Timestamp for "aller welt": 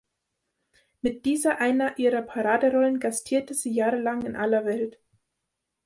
4.35-4.99